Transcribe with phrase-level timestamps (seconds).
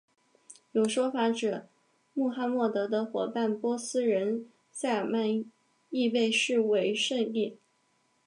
[0.71, 1.65] 有说法指
[2.15, 5.45] 穆罕默德的伙伴波斯人塞尔曼
[5.91, 7.59] 亦被视为圣裔。